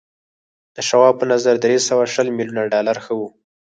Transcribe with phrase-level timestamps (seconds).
[0.75, 3.21] د شواب په نظر درې سوه شل ميليونه ډالر ښه و